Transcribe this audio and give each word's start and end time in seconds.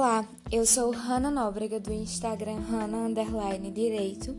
Olá, 0.00 0.24
eu 0.52 0.64
sou 0.64 0.92
Hanna 0.92 1.28
Nóbrega 1.28 1.80
do 1.80 1.92
Instagram 1.92 2.60
Hanna 2.70 2.98
Underline 2.98 3.68
Direito 3.72 4.32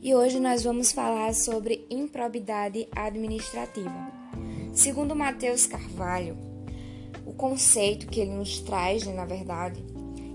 e 0.00 0.14
hoje 0.14 0.38
nós 0.38 0.62
vamos 0.62 0.92
falar 0.92 1.34
sobre 1.34 1.84
improbidade 1.90 2.86
administrativa. 2.94 3.92
Segundo 4.72 5.16
Matheus 5.16 5.66
Carvalho, 5.66 6.36
o 7.26 7.32
conceito 7.32 8.06
que 8.06 8.20
ele 8.20 8.34
nos 8.34 8.60
traz, 8.60 9.04
né, 9.04 9.12
na 9.12 9.24
verdade, 9.24 9.84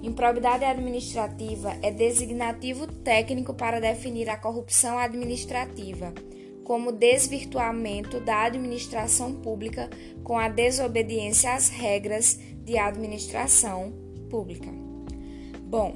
improbidade 0.03 0.65
administrativa 0.65 1.77
é 1.81 1.89
designativo 1.89 2.85
técnico 2.85 3.53
para 3.53 3.79
definir 3.79 4.29
a 4.29 4.35
corrupção 4.35 4.97
administrativa 4.97 6.13
como 6.65 6.91
desvirtuamento 6.91 8.19
da 8.19 8.43
administração 8.43 9.35
pública 9.35 9.89
com 10.21 10.37
a 10.37 10.49
desobediência 10.49 11.53
às 11.53 11.69
regras 11.69 12.37
de 12.65 12.77
administração 12.77 14.08
pública. 14.29 14.69
Bom, 15.61 15.95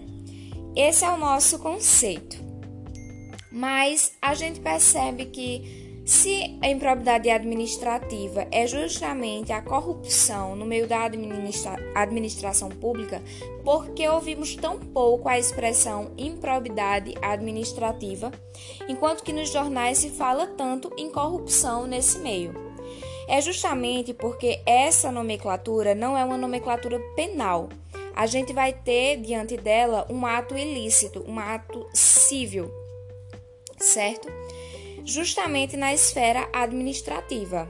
esse 0.75 1.05
é 1.05 1.09
o 1.09 1.17
nosso 1.17 1.59
conceito. 1.59 2.43
Mas 3.51 4.13
a 4.21 4.33
gente 4.33 4.59
percebe 4.59 5.25
que 5.25 5.83
se 6.05 6.57
a 6.61 6.67
improbidade 6.67 7.29
administrativa 7.29 8.45
é 8.51 8.67
justamente 8.67 9.53
a 9.53 9.61
corrupção 9.61 10.53
no 10.53 10.65
meio 10.65 10.85
da 10.85 11.05
administra 11.05 11.77
administração 11.95 12.67
pública, 12.67 13.21
por 13.63 13.91
que 13.91 14.07
ouvimos 14.09 14.53
tão 14.55 14.77
pouco 14.77 15.29
a 15.29 15.39
expressão 15.39 16.11
improbidade 16.17 17.13
administrativa, 17.21 18.31
enquanto 18.89 19.23
que 19.23 19.31
nos 19.31 19.49
jornais 19.49 19.99
se 19.99 20.09
fala 20.09 20.45
tanto 20.45 20.91
em 20.97 21.09
corrupção 21.09 21.87
nesse 21.87 22.19
meio? 22.19 22.53
É 23.27 23.39
justamente 23.39 24.13
porque 24.13 24.61
essa 24.65 25.09
nomenclatura 25.09 25.95
não 25.95 26.17
é 26.17 26.25
uma 26.25 26.37
nomenclatura 26.37 26.99
penal. 27.15 27.69
A 28.15 28.25
gente 28.25 28.53
vai 28.53 28.73
ter 28.73 29.17
diante 29.17 29.57
dela 29.57 30.05
um 30.09 30.25
ato 30.25 30.55
ilícito, 30.57 31.23
um 31.27 31.39
ato 31.39 31.87
civil, 31.93 32.71
certo? 33.77 34.27
Justamente 35.03 35.75
na 35.75 35.93
esfera 35.93 36.47
administrativa. 36.53 37.69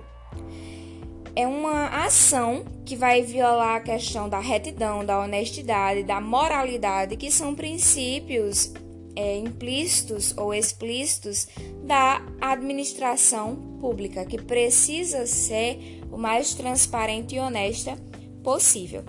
É 1.35 1.47
uma 1.47 2.05
ação 2.05 2.63
que 2.85 2.95
vai 2.95 3.23
violar 3.23 3.77
a 3.77 3.81
questão 3.81 4.29
da 4.29 4.39
retidão, 4.39 5.03
da 5.03 5.19
honestidade, 5.19 6.03
da 6.03 6.21
moralidade, 6.21 7.17
que 7.17 7.31
são 7.31 7.55
princípios 7.55 8.71
é, 9.15 9.37
implícitos 9.37 10.35
ou 10.37 10.53
explícitos 10.53 11.47
da 11.83 12.21
administração 12.39 13.55
pública, 13.79 14.25
que 14.25 14.41
precisa 14.41 15.25
ser 15.25 16.01
o 16.11 16.17
mais 16.17 16.53
transparente 16.53 17.35
e 17.35 17.39
honesta 17.39 17.97
possível, 18.43 19.03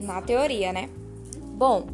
na 0.00 0.20
teoria, 0.22 0.72
né? 0.72 0.88
Bom, 1.56 1.86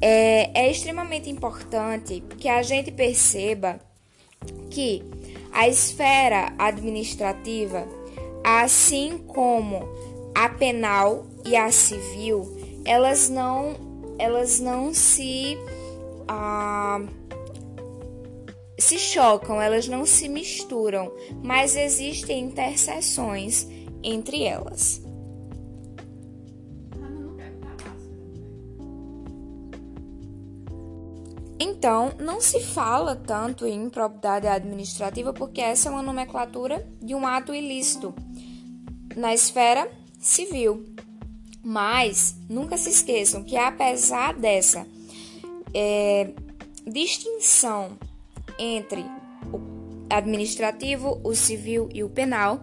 é, 0.00 0.66
é 0.66 0.70
extremamente 0.70 1.30
importante 1.30 2.22
que 2.38 2.48
a 2.48 2.62
gente 2.62 2.90
perceba 2.90 3.80
que 4.70 5.02
a 5.52 5.68
esfera 5.68 6.52
administrativa, 6.58 7.86
assim 8.44 9.18
como 9.18 9.88
a 10.34 10.48
penal 10.48 11.26
e 11.44 11.56
a 11.56 11.70
civil, 11.70 12.56
elas 12.84 13.28
não, 13.28 13.74
elas 14.18 14.60
não 14.60 14.92
se 14.94 15.58
ah, 16.28 17.00
se 18.78 18.98
chocam, 18.98 19.60
elas 19.60 19.88
não 19.88 20.06
se 20.06 20.28
misturam, 20.28 21.12
mas 21.42 21.76
existem 21.76 22.44
interseções 22.44 23.66
entre 24.02 24.44
elas. 24.44 25.02
Então, 31.78 32.10
não 32.18 32.40
se 32.40 32.58
fala 32.58 33.14
tanto 33.14 33.64
em 33.64 33.84
improbidade 33.84 34.48
administrativa 34.48 35.32
porque 35.32 35.60
essa 35.60 35.88
é 35.88 35.92
uma 35.92 36.02
nomenclatura 36.02 36.84
de 37.00 37.14
um 37.14 37.24
ato 37.24 37.54
ilícito 37.54 38.12
na 39.14 39.32
esfera 39.32 39.88
civil. 40.18 40.84
Mas 41.62 42.34
nunca 42.50 42.76
se 42.76 42.90
esqueçam 42.90 43.44
que, 43.44 43.56
apesar 43.56 44.34
dessa 44.34 44.84
é, 45.72 46.32
distinção 46.84 47.96
entre 48.58 49.02
o 49.52 49.60
administrativo, 50.10 51.20
o 51.22 51.32
civil 51.32 51.88
e 51.94 52.02
o 52.02 52.10
penal, 52.10 52.60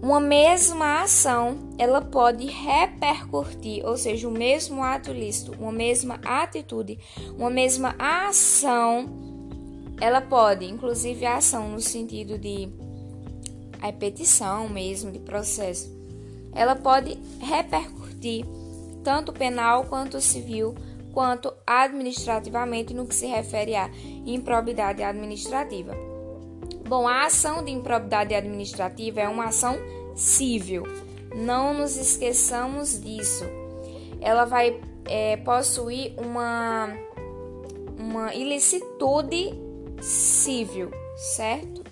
uma 0.00 0.20
mesma 0.20 1.02
ação 1.02 1.58
ela 1.76 2.00
pode 2.00 2.46
repercutir, 2.46 3.84
ou 3.84 3.96
seja, 3.96 4.28
o 4.28 4.30
mesmo 4.30 4.82
ato 4.82 5.10
ilícito, 5.10 5.52
uma 5.58 5.72
mesma 5.72 6.20
atitude, 6.24 6.98
uma 7.36 7.50
mesma 7.50 7.94
ação, 7.98 9.08
ela 10.00 10.20
pode, 10.20 10.64
inclusive 10.64 11.26
a 11.26 11.36
ação 11.36 11.68
no 11.68 11.80
sentido 11.80 12.38
de 12.38 12.68
repetição 13.80 14.68
mesmo 14.68 15.10
de 15.10 15.18
processo, 15.18 15.96
ela 16.54 16.76
pode 16.76 17.18
repercutir 17.40 18.44
tanto 19.02 19.32
penal 19.32 19.84
quanto 19.84 20.20
civil 20.20 20.74
quanto 21.12 21.52
administrativamente 21.66 22.94
no 22.94 23.06
que 23.06 23.14
se 23.14 23.26
refere 23.26 23.74
à 23.74 23.90
improbidade 24.24 25.02
administrativa. 25.02 26.07
Bom, 26.88 27.06
a 27.06 27.26
ação 27.26 27.62
de 27.62 27.70
improbidade 27.70 28.34
administrativa 28.34 29.20
é 29.20 29.28
uma 29.28 29.48
ação 29.48 29.76
civil. 30.16 30.84
Não 31.34 31.74
nos 31.74 31.98
esqueçamos 31.98 32.98
disso. 32.98 33.44
Ela 34.22 34.46
vai 34.46 34.80
é, 35.04 35.36
possuir 35.36 36.14
uma, 36.16 36.88
uma 37.98 38.34
ilicitude 38.34 39.52
civil, 40.00 40.90
certo? 41.36 41.84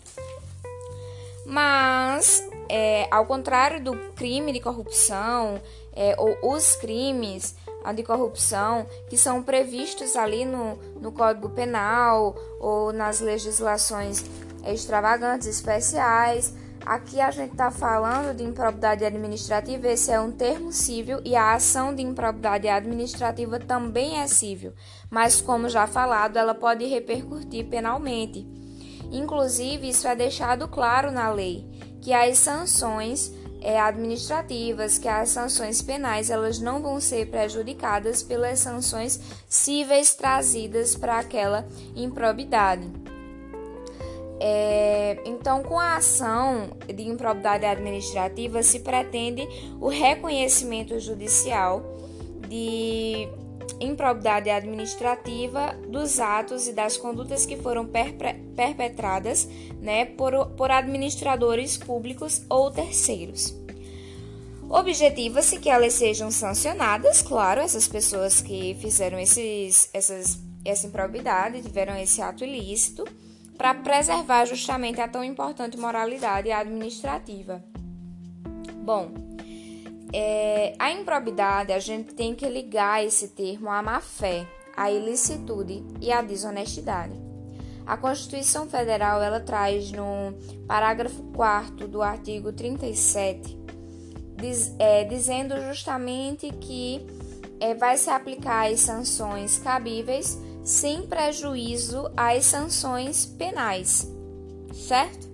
Mas, 1.45 2.43
é, 2.67 3.07
ao 3.11 3.27
contrário 3.27 3.85
do 3.85 3.95
crime 4.15 4.51
de 4.51 4.61
corrupção 4.61 5.61
é, 5.93 6.17
ou 6.19 6.55
os 6.55 6.75
crimes 6.75 7.55
anticorrupção 7.85 8.87
que 9.11 9.19
são 9.19 9.43
previstos 9.43 10.17
ali 10.17 10.47
no, 10.47 10.77
no 11.01 11.13
Código 11.13 11.51
Penal 11.51 12.35
ou 12.59 12.95
nas 12.95 13.21
legislações 13.21 14.25
extravagantes 14.73 15.47
especiais. 15.47 16.55
Aqui 16.85 17.21
a 17.21 17.31
gente 17.33 17.53
está 17.53 17.71
falando 17.71 18.37
de 18.37 18.45
improbidade 18.45 19.05
administrativa, 19.05 19.89
esse 19.89 20.13
é 20.13 20.21
um 20.21 20.31
termo 20.31 20.73
civil 20.73 21.21
e 21.25 21.35
a 21.35 21.55
ação 21.55 21.93
de 21.93 22.01
improbidade 22.01 22.69
administrativa 22.69 23.59
também 23.59 24.21
é 24.21 24.27
civil, 24.29 24.73
mas 25.11 25.41
como 25.41 25.69
já 25.69 25.89
falado, 25.89 26.37
ela 26.37 26.55
pode 26.55 26.85
repercutir 26.87 27.67
penalmente. 27.67 28.47
Inclusive, 29.11 29.89
isso 29.89 30.07
é 30.07 30.15
deixado 30.15 30.69
claro 30.69 31.11
na 31.11 31.29
lei, 31.29 31.67
que 32.01 32.13
as 32.13 32.39
sanções 32.39 33.33
é, 33.61 33.81
administrativas, 33.81 34.97
que 34.97 35.09
as 35.09 35.31
sanções 35.31 35.83
penais 35.83 36.31
elas 36.31 36.61
não 36.61 36.81
vão 36.81 37.01
ser 37.01 37.31
prejudicadas 37.31 38.23
pelas 38.23 38.61
sanções 38.61 39.21
cíveis 39.49 40.15
trazidas 40.15 40.95
para 40.95 41.19
aquela 41.19 41.67
improbidade. 41.97 43.06
É, 44.39 45.19
então, 45.25 45.63
com 45.63 45.79
a 45.79 45.97
ação 45.97 46.71
de 46.87 47.03
improbidade 47.03 47.65
administrativa, 47.65 48.63
se 48.63 48.81
pretende 48.81 49.47
o 49.81 49.89
reconhecimento 49.89 50.99
judicial 51.01 51.83
de 52.49 53.29
improbidade 53.81 54.49
administrativa 54.49 55.75
dos 55.89 56.19
atos 56.19 56.67
e 56.69 56.73
das 56.73 56.97
condutas 56.97 57.45
que 57.45 57.57
foram 57.57 57.87
perpetradas 57.87 59.49
né, 59.81 60.05
por, 60.05 60.47
por 60.51 60.71
administradores 60.71 61.77
públicos 61.77 62.43
ou 62.49 62.71
terceiros. 62.71 63.55
Objetiva-se 64.69 65.59
que 65.59 65.71
elas 65.71 65.93
sejam 65.93 66.31
sancionadas, 66.31 67.23
claro, 67.23 67.61
essas 67.61 67.87
pessoas 67.87 68.41
que 68.41 68.77
fizeram 68.81 69.19
esses, 69.19 69.89
essas, 69.93 70.39
essa 70.65 70.87
improbidade, 70.87 71.63
tiveram 71.63 71.97
esse 71.97 72.21
ato 72.21 72.45
ilícito, 72.45 73.05
para 73.57 73.75
preservar 73.75 74.45
justamente 74.47 75.01
a 75.01 75.09
tão 75.09 75.25
importante 75.25 75.79
moralidade 75.79 76.51
administrativa. 76.53 77.63
Bom, 78.83 79.11
é, 80.13 80.75
a 80.79 80.91
improbidade, 80.93 81.73
a 81.73 81.79
gente 81.79 82.15
tem 82.15 82.35
que 82.35 82.49
ligar 82.49 83.05
esse 83.05 83.29
termo 83.29 83.69
à 83.69 83.83
má-fé, 83.83 84.47
à 84.77 84.91
ilicitude 84.91 85.85
e 86.01 86.13
à 86.13 86.23
desonestidade. 86.23 87.15
A 87.87 87.97
Constituição 87.97 88.69
Federal 88.69 89.23
ela 89.23 89.41
traz 89.41 89.93
no 89.93 90.35
parágrafo 90.67 91.23
4 91.35 91.87
do 91.87 92.03
artigo 92.03 92.53
37, 92.53 93.57
diz, 94.37 94.75
é, 94.79 95.05
dizendo 95.05 95.61
justamente 95.63 96.51
que 96.51 97.07
é, 97.61 97.75
vai 97.75 97.97
se 97.97 98.11
aplicar 98.11 98.71
as 98.71 98.81
sanções 98.81 99.59
cabíveis 99.59 100.39
sem 100.67 101.07
prejuízo 101.07 102.11
às 102.15 102.45
sanções 102.45 103.25
penais, 103.25 104.07
certo? 104.75 105.27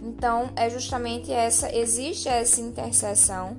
Então, 0.00 0.50
é 0.54 0.70
justamente 0.70 1.32
essa, 1.32 1.74
existe 1.74 2.28
essa 2.28 2.60
interseção 2.60 3.56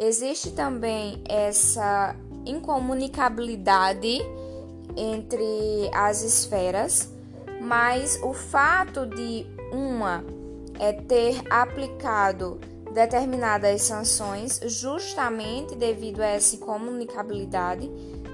existe 0.00 0.52
também 0.52 1.22
essa 1.28 2.16
incomunicabilidade 2.46 4.18
entre 4.96 5.90
as 5.92 6.22
esferas, 6.22 7.12
mas 7.60 8.18
o 8.22 8.32
fato 8.32 9.06
de 9.06 9.44
uma 9.70 10.24
é 10.78 10.94
ter 10.94 11.42
aplicado 11.50 12.58
determinadas 12.94 13.82
sanções 13.82 14.58
justamente 14.64 15.76
devido 15.76 16.22
a 16.22 16.26
essa 16.26 16.56
incomunicabilidade 16.56 17.88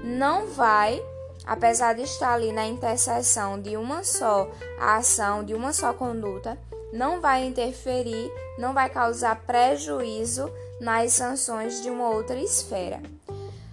não 0.05 0.47
vai, 0.47 1.03
apesar 1.47 1.93
de 1.93 2.01
estar 2.01 2.33
ali 2.33 2.51
na 2.51 2.67
interseção 2.67 3.59
de 3.59 3.77
uma 3.77 4.03
só 4.03 4.51
ação, 4.79 5.43
de 5.43 5.53
uma 5.53 5.71
só 5.71 5.93
conduta, 5.93 6.57
não 6.91 7.21
vai 7.21 7.45
interferir, 7.45 8.29
não 8.59 8.73
vai 8.73 8.89
causar 8.89 9.43
prejuízo 9.45 10.51
nas 10.81 11.13
sanções 11.13 11.81
de 11.81 11.89
uma 11.89 12.09
outra 12.09 12.39
esfera. 12.39 13.01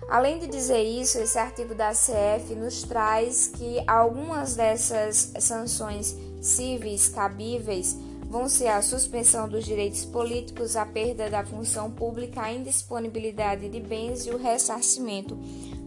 Além 0.08 0.38
de 0.38 0.46
dizer 0.46 0.82
isso, 0.82 1.18
esse 1.18 1.38
artigo 1.38 1.74
da 1.74 1.90
CF 1.90 2.54
nos 2.54 2.82
traz 2.82 3.48
que 3.48 3.82
algumas 3.86 4.54
dessas 4.54 5.32
sanções 5.40 6.14
cíveis 6.40 7.08
cabíveis 7.08 7.96
vão 8.28 8.48
ser 8.48 8.68
a 8.68 8.82
suspensão 8.82 9.48
dos 9.48 9.64
direitos 9.64 10.04
políticos, 10.04 10.76
a 10.76 10.84
perda 10.84 11.30
da 11.30 11.44
função 11.44 11.90
pública, 11.90 12.42
a 12.42 12.52
indisponibilidade 12.52 13.68
de 13.68 13.80
bens 13.80 14.26
e 14.26 14.30
o 14.30 14.36
ressarcimento 14.36 15.36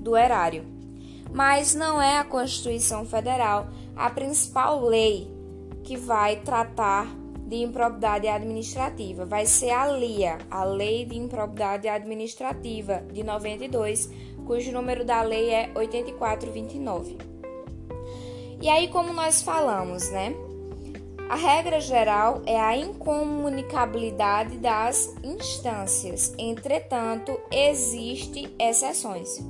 do 0.02 0.18
erário. 0.18 0.77
Mas 1.34 1.76
não 1.76 2.02
é 2.02 2.18
a 2.18 2.24
Constituição 2.24 3.06
Federal 3.06 3.68
a 3.96 4.10
principal 4.10 4.82
lei 4.82 5.28
que 5.84 5.98
vai 5.98 6.38
tratar 6.38 7.08
de 7.48 7.64
improbidade 7.64 8.28
administrativa. 8.28 9.26
Vai 9.26 9.46
ser 9.46 9.72
a 9.72 9.88
LIA, 9.88 10.38
a 10.52 10.66
Lei 10.66 11.06
de 11.06 11.18
Improbidade 11.18 11.88
Administrativa 11.88 13.04
de 13.12 13.24
92, 13.24 14.10
cujo 14.46 14.72
número 14.72 15.06
da 15.06 15.22
lei 15.22 15.50
é 15.50 15.72
8429. 15.74 17.18
E 18.62 18.70
aí, 18.70 18.90
como 18.90 19.14
nós 19.14 19.42
falamos, 19.42 20.10
né? 20.12 20.36
A 21.30 21.36
regra 21.36 21.80
geral 21.80 22.42
é 22.46 22.60
a 22.60 22.76
incomunicabilidade 22.76 24.58
das 24.58 25.14
instâncias. 25.24 26.34
Entretanto, 26.38 27.38
existem 27.52 28.50
exceções 28.60 29.42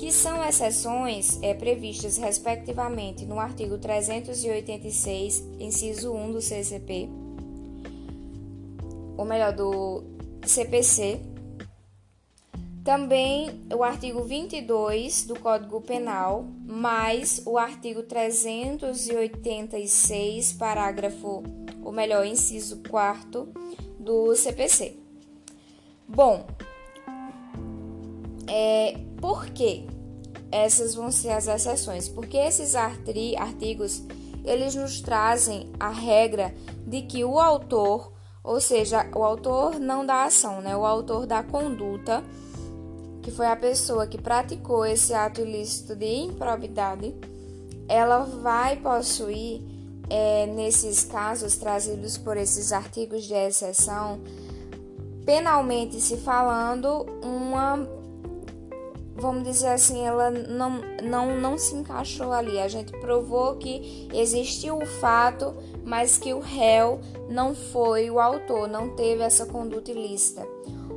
que 0.00 0.10
são 0.10 0.42
exceções 0.42 1.38
é, 1.42 1.52
previstas 1.52 2.16
respectivamente 2.16 3.26
no 3.26 3.38
artigo 3.38 3.76
386, 3.76 5.44
inciso 5.60 6.14
1 6.14 6.32
do 6.32 6.40
CCP, 6.40 7.10
ou 9.18 9.26
melhor, 9.26 9.52
do 9.52 10.02
CPC. 10.46 11.20
Também 12.82 13.60
o 13.76 13.84
artigo 13.84 14.24
22 14.24 15.24
do 15.24 15.38
Código 15.38 15.82
Penal, 15.82 16.46
mais 16.66 17.42
o 17.44 17.58
artigo 17.58 18.02
386, 18.02 20.54
parágrafo, 20.54 21.42
ou 21.84 21.92
melhor, 21.92 22.24
inciso 22.24 22.78
4 22.88 23.52
do 23.98 24.34
CPC. 24.34 24.96
Bom, 26.08 26.46
é, 28.48 29.09
por 29.20 29.46
que 29.46 29.86
essas 30.50 30.94
vão 30.94 31.10
ser 31.12 31.30
as 31.30 31.46
exceções? 31.46 32.08
Porque 32.08 32.36
esses 32.36 32.74
artigos 32.74 34.02
eles 34.44 34.74
nos 34.74 35.00
trazem 35.00 35.70
a 35.78 35.90
regra 35.90 36.54
de 36.86 37.02
que 37.02 37.24
o 37.24 37.38
autor, 37.38 38.12
ou 38.42 38.60
seja, 38.60 39.06
o 39.14 39.22
autor 39.22 39.78
não 39.78 40.04
da 40.04 40.24
ação, 40.24 40.60
né? 40.60 40.76
O 40.76 40.86
autor 40.86 41.26
da 41.26 41.42
conduta, 41.42 42.24
que 43.22 43.30
foi 43.30 43.46
a 43.46 43.56
pessoa 43.56 44.06
que 44.06 44.20
praticou 44.20 44.84
esse 44.84 45.12
ato 45.12 45.42
ilícito 45.42 45.94
de 45.94 46.06
improbidade, 46.06 47.14
ela 47.88 48.20
vai 48.20 48.76
possuir, 48.76 49.62
é, 50.08 50.46
nesses 50.46 51.04
casos 51.04 51.56
trazidos 51.56 52.18
por 52.18 52.36
esses 52.36 52.72
artigos 52.72 53.24
de 53.24 53.34
exceção, 53.34 54.20
penalmente 55.24 56.00
se 56.00 56.16
falando, 56.16 57.06
uma 57.22 57.99
vamos 59.20 59.44
dizer 59.44 59.68
assim, 59.68 60.04
ela 60.04 60.30
não, 60.30 60.80
não, 61.02 61.36
não 61.38 61.58
se 61.58 61.74
encaixou 61.74 62.32
ali. 62.32 62.58
A 62.58 62.68
gente 62.68 62.92
provou 62.92 63.56
que 63.56 64.08
existiu 64.12 64.78
o 64.78 64.86
fato, 64.86 65.54
mas 65.84 66.18
que 66.18 66.32
o 66.32 66.40
réu 66.40 67.00
não 67.28 67.54
foi 67.54 68.10
o 68.10 68.18
autor, 68.18 68.68
não 68.68 68.90
teve 68.90 69.22
essa 69.22 69.46
conduta 69.46 69.90
ilícita. 69.90 70.46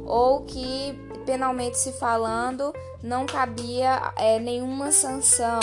Ou 0.05 0.41
que, 0.41 0.97
penalmente 1.25 1.77
se 1.77 1.91
falando, 1.93 2.73
não 3.01 3.25
cabia 3.25 4.13
é, 4.17 4.39
nenhuma 4.39 4.91
sanção. 4.91 5.59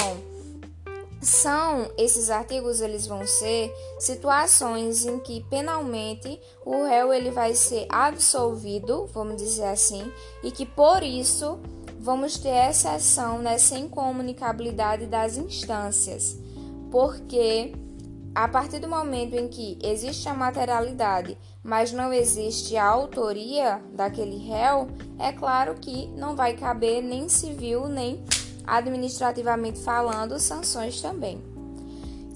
São 1.23 1.91
esses 1.99 2.31
artigos, 2.31 2.81
eles 2.81 3.07
vão 3.07 3.27
ser 3.27 3.71
situações 3.99 5.05
em 5.05 5.19
que 5.19 5.45
penalmente 5.51 6.41
o 6.65 6.85
réu 6.85 7.13
ele 7.13 7.31
vai 7.31 7.55
ser 7.55 7.87
absolvido, 7.91 9.07
vamos 9.13 9.37
dizer 9.37 9.65
assim, 9.65 10.11
e 10.43 10.51
que 10.51 10.65
por 10.65 11.03
isso 11.03 11.61
vamos 12.01 12.39
ter 12.39 12.71
exceção 12.71 13.41
nessa 13.41 13.79
incomunicabilidade 13.79 15.05
das 15.07 15.37
instâncias, 15.37 16.35
porque 16.91 17.75
a 18.35 18.49
partir 18.49 18.79
do 18.79 18.89
momento 18.89 19.35
em 19.35 19.49
que 19.49 19.79
existe 19.83 20.27
a 20.27 20.33
materialidade, 20.33 21.37
mas 21.63 21.93
não 21.93 22.11
existe 22.11 22.75
a 22.75 22.87
autoria 22.87 23.83
daquele 23.93 24.39
réu, 24.39 24.89
é 25.19 25.31
claro 25.31 25.75
que 25.75 26.07
não 26.17 26.35
vai 26.35 26.55
caber 26.55 27.03
nem 27.03 27.29
civil 27.29 27.87
nem 27.87 28.25
administrativamente 28.67 29.81
falando 29.81 30.39
sanções 30.39 31.03
também. 31.03 31.43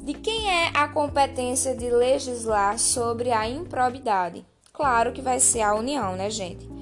De 0.02 0.12
quem 0.12 0.50
é 0.50 0.72
a 0.74 0.86
competência 0.88 1.74
de 1.74 1.88
legislar 1.88 2.78
sobre 2.78 3.32
a 3.32 3.48
improbidade? 3.48 4.44
Claro 4.74 5.12
que 5.12 5.22
vai 5.22 5.40
ser 5.40 5.62
a 5.62 5.74
União, 5.74 6.16
né, 6.16 6.28
gente? 6.28 6.73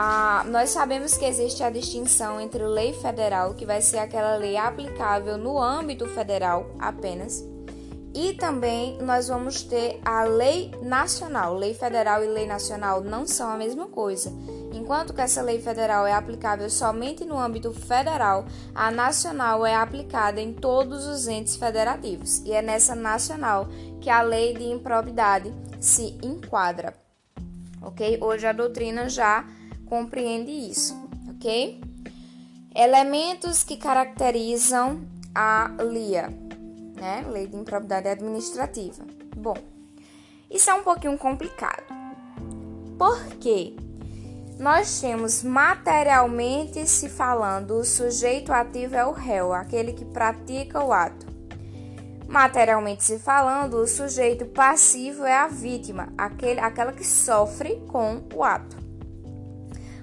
Ah, 0.00 0.44
nós 0.46 0.70
sabemos 0.70 1.16
que 1.16 1.24
existe 1.24 1.60
a 1.64 1.70
distinção 1.70 2.40
entre 2.40 2.64
lei 2.64 2.92
federal, 2.92 3.54
que 3.54 3.66
vai 3.66 3.82
ser 3.82 3.98
aquela 3.98 4.36
lei 4.36 4.56
aplicável 4.56 5.36
no 5.36 5.60
âmbito 5.60 6.06
federal 6.06 6.70
apenas, 6.78 7.44
e 8.14 8.32
também 8.34 8.96
nós 9.02 9.26
vamos 9.26 9.64
ter 9.64 9.98
a 10.04 10.22
lei 10.22 10.70
nacional. 10.80 11.52
Lei 11.52 11.74
federal 11.74 12.22
e 12.22 12.28
lei 12.28 12.46
nacional 12.46 13.00
não 13.00 13.26
são 13.26 13.50
a 13.50 13.56
mesma 13.56 13.88
coisa. 13.88 14.32
Enquanto 14.72 15.12
que 15.12 15.20
essa 15.20 15.42
lei 15.42 15.60
federal 15.60 16.06
é 16.06 16.12
aplicável 16.12 16.70
somente 16.70 17.24
no 17.24 17.36
âmbito 17.36 17.72
federal, 17.72 18.46
a 18.72 18.92
nacional 18.92 19.66
é 19.66 19.74
aplicada 19.74 20.40
em 20.40 20.54
todos 20.54 21.08
os 21.08 21.26
entes 21.26 21.56
federativos. 21.56 22.38
E 22.44 22.52
é 22.52 22.62
nessa 22.62 22.94
nacional 22.94 23.66
que 24.00 24.10
a 24.10 24.22
lei 24.22 24.54
de 24.54 24.62
improbidade 24.62 25.52
se 25.80 26.16
enquadra. 26.22 26.94
Ok? 27.82 28.18
Hoje 28.20 28.46
a 28.46 28.52
doutrina 28.52 29.08
já 29.08 29.44
compreende 29.88 30.50
isso, 30.50 30.94
ok? 31.30 31.80
Elementos 32.74 33.64
que 33.64 33.76
caracterizam 33.76 35.00
a 35.34 35.70
LIA, 35.80 36.28
né? 36.94 37.24
Lei 37.28 37.46
de 37.46 37.56
Improbidade 37.56 38.08
Administrativa. 38.08 39.04
Bom, 39.36 39.56
isso 40.50 40.70
é 40.70 40.74
um 40.74 40.82
pouquinho 40.82 41.16
complicado. 41.18 41.84
Por 42.98 43.24
quê? 43.36 43.74
Nós 44.58 45.00
temos 45.00 45.44
materialmente 45.44 46.84
se 46.86 47.08
falando, 47.08 47.76
o 47.76 47.84
sujeito 47.84 48.52
ativo 48.52 48.96
é 48.96 49.06
o 49.06 49.12
réu, 49.12 49.52
aquele 49.52 49.92
que 49.92 50.04
pratica 50.04 50.84
o 50.84 50.92
ato. 50.92 51.26
Materialmente 52.26 53.04
se 53.04 53.18
falando, 53.20 53.74
o 53.74 53.86
sujeito 53.86 54.44
passivo 54.46 55.24
é 55.24 55.34
a 55.34 55.46
vítima, 55.46 56.12
aquele, 56.18 56.58
aquela 56.58 56.92
que 56.92 57.06
sofre 57.06 57.76
com 57.86 58.20
o 58.34 58.42
ato. 58.42 58.77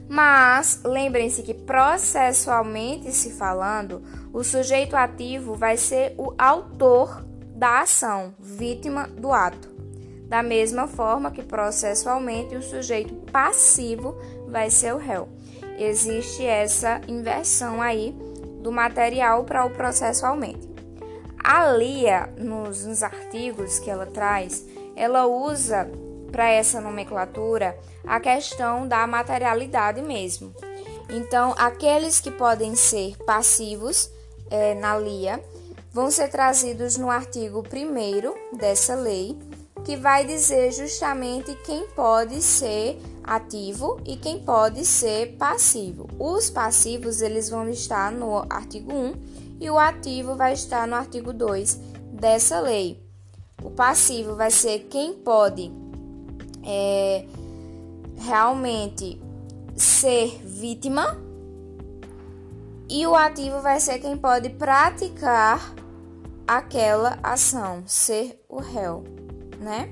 Mas 0.07 0.81
lembrem-se 0.83 1.41
que 1.41 1.53
processualmente 1.53 3.11
se 3.11 3.31
falando, 3.31 4.03
o 4.31 4.43
sujeito 4.43 4.95
ativo 4.95 5.55
vai 5.55 5.77
ser 5.77 6.13
o 6.17 6.33
autor 6.37 7.25
da 7.55 7.81
ação, 7.81 8.33
vítima 8.39 9.07
do 9.07 9.31
ato. 9.31 9.73
Da 10.27 10.43
mesma 10.43 10.87
forma 10.87 11.31
que 11.31 11.43
processualmente 11.43 12.55
o 12.55 12.61
sujeito 12.61 13.13
passivo 13.31 14.15
vai 14.47 14.69
ser 14.69 14.93
o 14.93 14.97
réu. 14.97 15.29
Existe 15.77 16.45
essa 16.45 17.01
inversão 17.07 17.81
aí 17.81 18.15
do 18.61 18.71
material 18.71 19.43
para 19.43 19.65
o 19.65 19.69
processualmente. 19.69 20.69
A 21.43 21.67
Lia, 21.71 22.33
nos, 22.37 22.85
nos 22.85 23.03
artigos 23.03 23.77
que 23.77 23.89
ela 23.89 24.07
traz, 24.07 24.65
ela 24.95 25.27
usa 25.27 25.89
para 26.35 26.49
essa 26.49 26.81
nomenclatura 26.81 27.79
a 28.05 28.19
questão 28.19 28.85
da 28.85 29.07
materialidade 29.07 30.01
mesmo. 30.01 30.53
Então, 31.09 31.55
aqueles 31.57 32.19
que 32.19 32.29
podem 32.29 32.75
ser 32.75 33.15
passivos 33.23 34.11
é, 34.51 34.73
na 34.75 34.97
LIA 34.97 35.41
vão 35.93 36.11
ser 36.11 36.27
trazidos 36.27 36.97
no 36.97 37.09
artigo 37.09 37.63
1 37.63 38.57
dessa 38.57 38.95
lei, 38.95 39.37
que 39.85 39.95
vai 39.95 40.25
dizer 40.25 40.73
justamente 40.73 41.55
quem 41.63 41.87
pode 41.95 42.41
ser 42.41 42.99
ativo 43.23 44.01
e 44.03 44.17
quem 44.17 44.37
pode 44.39 44.85
ser 44.85 45.37
passivo. 45.37 46.09
Os 46.19 46.49
passivos 46.49 47.21
eles 47.21 47.49
vão 47.49 47.69
estar 47.69 48.11
no 48.11 48.45
artigo 48.49 48.91
1 48.91 49.13
e 49.61 49.69
o 49.69 49.79
ativo 49.79 50.35
vai 50.35 50.51
estar 50.51 50.85
no 50.85 50.95
artigo 50.95 51.31
2 51.31 51.79
dessa 52.11 52.59
lei. 52.59 53.01
O 53.63 53.71
passivo 53.71 54.35
vai 54.35 54.51
ser 54.51 54.79
quem 54.89 55.13
pode 55.13 55.71
é, 56.65 57.25
realmente 58.17 59.21
ser 59.75 60.39
vítima 60.43 61.17
e 62.89 63.05
o 63.07 63.15
ativo 63.15 63.61
vai 63.61 63.79
ser 63.79 63.99
quem 63.99 64.17
pode 64.17 64.49
praticar 64.51 65.73
aquela 66.47 67.17
ação, 67.23 67.83
ser 67.85 68.43
o 68.47 68.59
réu, 68.59 69.03
né? 69.59 69.89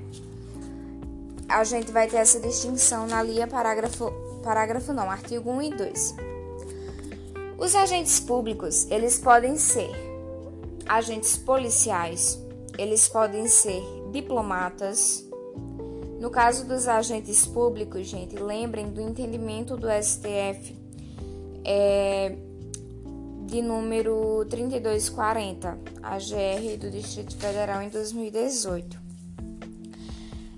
A 1.48 1.64
gente 1.64 1.92
vai 1.92 2.08
ter 2.08 2.16
essa 2.16 2.40
distinção 2.40 3.06
na 3.06 3.22
linha 3.22 3.46
parágrafo, 3.46 4.12
parágrafo 4.42 4.92
não, 4.92 5.10
artigo 5.10 5.50
1 5.50 5.62
e 5.62 5.70
2. 5.70 6.14
Os 7.58 7.74
agentes 7.74 8.20
públicos, 8.20 8.86
eles 8.90 9.18
podem 9.18 9.56
ser 9.56 9.90
agentes 10.86 11.36
policiais, 11.36 12.38
eles 12.78 13.08
podem 13.08 13.46
ser 13.48 13.82
diplomatas. 14.12 15.23
No 16.24 16.30
caso 16.30 16.64
dos 16.64 16.88
agentes 16.88 17.44
públicos, 17.44 18.06
gente, 18.06 18.34
lembrem 18.36 18.90
do 18.90 18.98
entendimento 18.98 19.76
do 19.76 19.88
STF 19.90 20.74
é, 21.62 22.34
de 23.44 23.60
número 23.60 24.42
3240, 24.48 25.78
a 26.02 26.16
GR 26.16 26.78
do 26.80 26.90
Distrito 26.90 27.36
Federal 27.36 27.82
em 27.82 27.90
2018. 27.90 28.98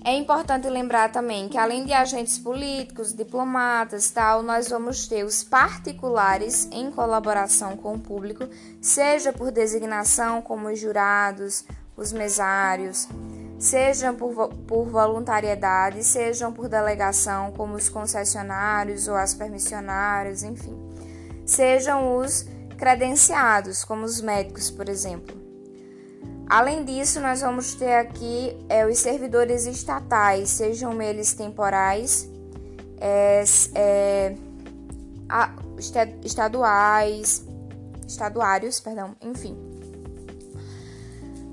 É 0.05 0.15
importante 0.15 0.69
lembrar 0.69 1.11
também 1.11 1.49
que 1.49 1.59
além 1.59 1.85
de 1.85 1.93
agentes 1.93 2.39
políticos, 2.39 3.13
diplomatas, 3.13 4.09
tal, 4.13 4.45
nós 4.45 4.69
vamos 4.69 5.09
ter 5.09 5.25
os 5.25 5.43
particulares 5.43 6.69
em 6.71 6.93
colaboração 6.93 7.77
com 7.77 7.95
o 7.95 7.99
público, 7.99 8.49
seja 8.81 9.33
por 9.33 9.51
designação 9.51 10.41
como 10.41 10.69
os 10.69 10.79
jurados, 10.79 11.65
os 11.97 12.13
mesários, 12.13 13.09
sejam 13.59 14.15
por, 14.15 14.49
por 14.49 14.85
voluntariedade, 14.87 16.05
sejam 16.05 16.53
por 16.53 16.69
delegação 16.69 17.53
como 17.53 17.75
os 17.75 17.89
concessionários 17.89 19.09
ou 19.09 19.17
as 19.17 19.35
permissionárias, 19.35 20.43
enfim. 20.43 20.77
Sejam 21.45 22.17
os 22.17 22.47
credenciados, 22.77 23.85
como 23.85 24.05
os 24.05 24.21
médicos, 24.21 24.71
por 24.71 24.89
exemplo. 24.89 25.35
Além 26.49 26.85
disso, 26.85 27.21
nós 27.21 27.41
vamos 27.41 27.75
ter 27.75 27.95
aqui 27.95 28.57
é, 28.69 28.87
os 28.87 28.99
servidores 28.99 29.67
estatais, 29.67 30.51
sejam 30.51 31.03
eles 31.03 31.35
temporais, 31.35 32.31
é, 33.01 33.43
é, 33.75 34.35
a, 35.29 35.53
estaduais, 36.25 37.45
estaduários, 38.07 38.79
perdão, 38.79 39.17
enfim. 39.21 39.66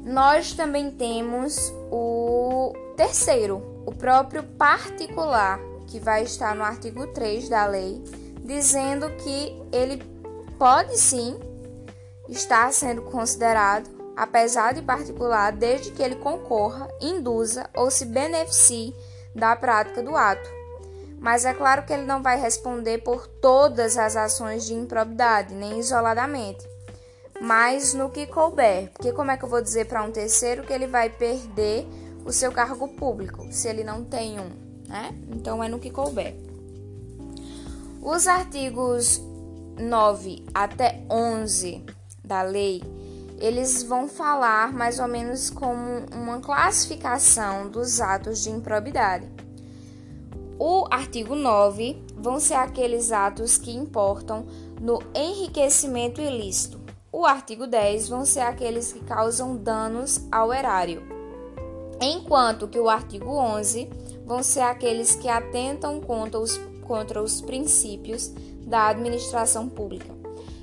Nós 0.03 0.51
também 0.51 0.91
temos 0.91 1.73
o 1.89 2.73
terceiro, 2.97 3.83
o 3.85 3.91
próprio 3.95 4.43
particular, 4.43 5.59
que 5.87 5.97
vai 5.97 6.23
estar 6.23 6.53
no 6.53 6.63
artigo 6.63 7.07
3 7.07 7.47
da 7.47 7.65
lei, 7.65 8.03
dizendo 8.43 9.09
que 9.11 9.57
ele 9.71 10.03
pode 10.59 10.97
sim 10.97 11.39
estar 12.27 12.73
sendo 12.73 13.03
considerado, 13.03 13.89
apesar 14.15 14.73
de 14.73 14.81
particular, 14.81 15.53
desde 15.53 15.91
que 15.91 16.03
ele 16.03 16.15
concorra, 16.15 16.87
induza 16.99 17.69
ou 17.73 17.89
se 17.89 18.05
beneficie 18.05 18.93
da 19.33 19.55
prática 19.55 20.03
do 20.03 20.17
ato. 20.17 20.49
Mas 21.17 21.45
é 21.45 21.53
claro 21.53 21.83
que 21.83 21.93
ele 21.93 22.03
não 22.03 22.21
vai 22.21 22.37
responder 22.37 22.97
por 22.97 23.25
todas 23.25 23.97
as 23.97 24.17
ações 24.17 24.65
de 24.65 24.73
improbidade, 24.73 25.55
nem 25.55 25.79
isoladamente, 25.79 26.67
mas 27.41 27.93
no 27.93 28.09
que 28.09 28.25
couber. 28.25 28.91
Porque 28.91 29.11
como 29.11 29.31
é 29.31 29.37
que 29.37 29.43
eu 29.43 29.49
vou 29.49 29.61
dizer 29.61 29.85
para 29.85 30.03
um 30.03 30.11
terceiro 30.11 30.63
que 30.63 30.73
ele 30.73 30.87
vai 30.87 31.09
perder 31.09 31.87
o 32.25 32.31
seu 32.31 32.51
cargo 32.51 32.87
público, 32.87 33.47
se 33.51 33.67
ele 33.67 33.83
não 33.83 34.03
tem 34.03 34.39
um, 34.39 34.49
né? 34.87 35.13
Então 35.29 35.63
é 35.63 35.67
no 35.67 35.79
que 35.79 35.89
couber. 35.89 36.35
Os 38.01 38.27
artigos 38.27 39.21
9 39.77 40.45
até 40.53 41.03
11 41.09 41.83
da 42.23 42.41
lei, 42.41 42.81
eles 43.39 43.83
vão 43.83 44.07
falar 44.07 44.71
mais 44.71 44.99
ou 44.99 45.07
menos 45.07 45.49
como 45.49 46.05
uma 46.13 46.39
classificação 46.39 47.69
dos 47.69 47.99
atos 47.99 48.43
de 48.43 48.49
improbidade. 48.49 49.27
O 50.57 50.85
artigo 50.89 51.35
9 51.35 52.03
vão 52.15 52.39
ser 52.39 52.53
aqueles 52.53 53.11
atos 53.11 53.57
que 53.57 53.71
importam 53.71 54.45
no 54.79 54.99
enriquecimento 55.13 56.21
ilícito. 56.21 56.82
O 57.15 57.27
artigo 57.27 57.67
10 57.67 58.09
vão 58.09 58.25
ser 58.25 58.39
aqueles 58.39 58.91
que 58.91 58.99
causam 59.01 59.55
danos 59.55 60.19
ao 60.31 60.51
erário. 60.51 61.03
Enquanto 62.01 62.67
que 62.67 62.79
o 62.79 62.89
artigo 62.89 63.35
11 63.35 63.87
vão 64.25 64.41
ser 64.41 64.61
aqueles 64.61 65.15
que 65.15 65.29
atentam 65.29 66.01
contra 66.01 66.39
os, 66.39 66.59
contra 66.87 67.21
os 67.21 67.39
princípios 67.39 68.29
da 68.65 68.87
administração 68.87 69.69
pública. 69.69 70.11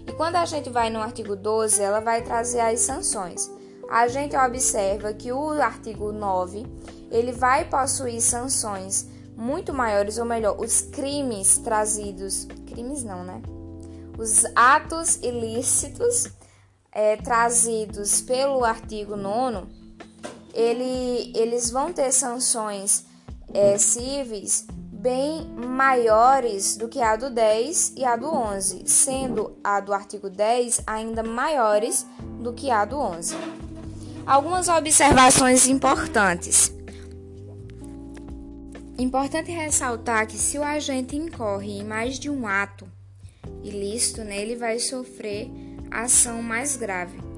E 0.05 0.13
quando 0.13 0.35
a 0.35 0.45
gente 0.45 0.69
vai 0.69 0.91
no 0.91 1.01
artigo 1.01 1.37
12, 1.37 1.81
ela 1.81 2.01
vai 2.01 2.21
trazer 2.21 2.59
as 2.59 2.81
sanções. 2.81 3.49
A 3.89 4.09
gente 4.09 4.37
observa 4.37 5.13
que 5.13 5.31
o 5.31 5.53
artigo 5.53 6.11
9, 6.11 6.67
ele 7.13 7.31
vai 7.31 7.65
possuir 7.65 8.21
sanções 8.21 9.07
muito 9.37 9.73
maiores, 9.73 10.19
ou 10.19 10.25
melhor, 10.25 10.61
os 10.61 10.81
crimes 10.81 11.59
trazidos, 11.59 12.49
crimes 12.67 13.05
não, 13.05 13.23
né? 13.23 13.41
Os 14.19 14.45
atos 14.57 15.15
ilícitos 15.23 16.29
é, 16.93 17.17
trazidos 17.17 18.21
pelo 18.21 18.65
artigo 18.65 19.17
9, 19.17 19.67
ele, 20.53 21.33
eles 21.35 21.71
vão 21.71 21.93
ter 21.93 22.13
sanções 22.13 23.05
é, 23.53 23.79
cíveis 23.79 24.67
bem 25.01 25.47
maiores 25.57 26.77
do 26.77 26.87
que 26.87 27.01
a 27.01 27.17
do 27.17 27.31
10 27.31 27.95
e 27.97 28.05
a 28.05 28.17
do 28.17 28.27
11, 28.27 28.83
sendo 28.87 29.57
a 29.65 29.81
do 29.81 29.95
artigo 29.95 30.29
10 30.29 30.83
ainda 30.87 31.23
maiores 31.23 32.07
do 32.41 32.53
que 32.53 32.71
a 32.71 32.85
do 32.85 32.99
11. 32.99 33.35
Algumas 34.27 34.69
observações 34.69 35.67
importantes. 35.67 36.73
Importante 38.99 39.51
ressaltar 39.51 40.27
que 40.27 40.37
se 40.37 40.59
o 40.59 40.63
agente 40.63 41.17
incorre 41.17 41.79
em 41.79 41.85
mais 41.85 42.19
de 42.19 42.29
um 42.29 42.47
ato 42.47 42.87
ilícito, 43.63 44.23
né, 44.23 44.37
ele 44.37 44.57
vai 44.57 44.79
sofrer 44.79 45.51
ação 45.91 46.43
mais 46.43 46.77
grave 46.77 47.31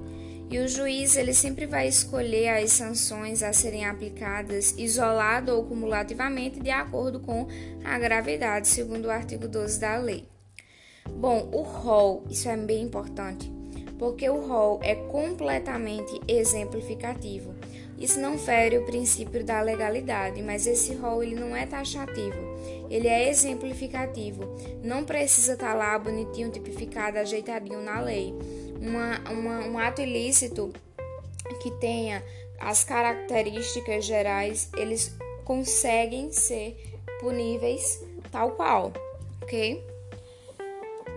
e 0.52 0.58
o 0.58 0.68
juiz 0.68 1.16
ele 1.16 1.32
sempre 1.32 1.64
vai 1.64 1.88
escolher 1.88 2.50
as 2.50 2.72
sanções 2.72 3.42
a 3.42 3.54
serem 3.54 3.86
aplicadas 3.86 4.74
isolado 4.76 5.56
ou 5.56 5.64
cumulativamente 5.64 6.60
de 6.60 6.70
acordo 6.70 7.18
com 7.18 7.48
a 7.82 7.98
gravidade, 7.98 8.68
segundo 8.68 9.06
o 9.06 9.10
artigo 9.10 9.48
12 9.48 9.80
da 9.80 9.96
lei. 9.96 10.28
Bom, 11.08 11.48
o 11.50 11.62
rol, 11.62 12.24
isso 12.28 12.50
é 12.50 12.56
bem 12.58 12.82
importante, 12.82 13.50
porque 13.98 14.28
o 14.28 14.46
rol 14.46 14.78
é 14.82 14.94
completamente 14.94 16.20
exemplificativo. 16.28 17.54
Isso 17.98 18.20
não 18.20 18.36
fere 18.36 18.76
o 18.76 18.84
princípio 18.84 19.42
da 19.42 19.62
legalidade, 19.62 20.42
mas 20.42 20.66
esse 20.66 20.92
rol 20.94 21.22
ele 21.22 21.34
não 21.34 21.56
é 21.56 21.64
taxativo, 21.64 22.51
ele 22.90 23.08
é 23.08 23.28
exemplificativo. 23.28 24.42
Não 24.82 25.04
precisa 25.04 25.54
estar 25.54 25.74
lá 25.74 25.98
bonitinho, 25.98 26.50
tipificado, 26.50 27.18
ajeitadinho 27.18 27.80
na 27.80 28.00
lei 28.00 28.34
uma, 28.82 29.20
uma, 29.30 29.58
um 29.60 29.78
ato 29.78 30.02
ilícito 30.02 30.72
que 31.60 31.70
tenha 31.72 32.22
as 32.58 32.82
características 32.82 34.04
gerais, 34.04 34.68
eles 34.76 35.16
conseguem 35.44 36.32
ser 36.32 36.76
puníveis 37.20 38.02
tal 38.30 38.52
qual, 38.52 38.92
ok? 39.42 39.84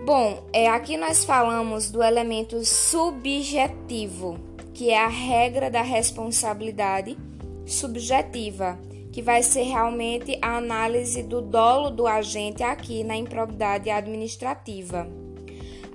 Bom, 0.04 0.44
é, 0.52 0.68
aqui 0.68 0.96
nós 0.96 1.24
falamos 1.24 1.90
do 1.90 2.02
elemento 2.02 2.64
subjetivo, 2.64 4.38
que 4.74 4.90
é 4.90 4.98
a 4.98 5.08
regra 5.08 5.70
da 5.70 5.82
responsabilidade 5.82 7.16
subjetiva, 7.64 8.78
que 9.16 9.22
vai 9.22 9.42
ser 9.42 9.62
realmente 9.62 10.38
a 10.42 10.58
análise 10.58 11.22
do 11.22 11.40
dolo 11.40 11.88
do 11.88 12.06
agente 12.06 12.62
aqui 12.62 13.02
na 13.02 13.16
improbidade 13.16 13.88
administrativa 13.88 15.08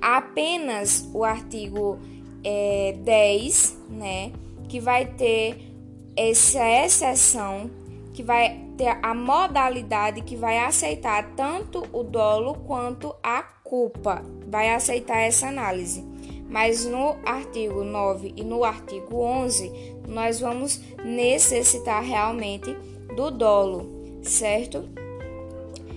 apenas 0.02 1.08
o 1.14 1.24
artigo 1.24 2.00
é, 2.44 2.96
10, 2.98 3.78
né, 3.92 4.32
que 4.68 4.80
vai 4.80 5.06
ter 5.06 5.72
essa 6.18 6.68
exceção, 6.84 7.70
que 8.12 8.24
vai 8.24 8.60
ter 8.76 8.98
a 9.04 9.14
modalidade 9.14 10.22
que 10.22 10.36
vai 10.36 10.58
aceitar 10.58 11.36
tanto 11.36 11.88
o 11.94 12.02
dolo 12.02 12.56
quanto 12.66 13.16
a 13.22 13.44
culpa, 13.44 14.24
vai 14.48 14.74
aceitar 14.74 15.20
essa 15.20 15.48
análise. 15.48 16.04
mas 16.50 16.86
no 16.86 17.16
artigo 17.24 17.84
9 17.84 18.34
e 18.36 18.44
no 18.44 18.66
artigo 18.66 19.22
11 19.22 19.72
nós 20.06 20.42
vamos 20.42 20.82
necessitar 21.06 22.04
realmente 22.04 22.76
do 23.16 23.32
dolo, 23.32 24.22
certo? 24.24 24.90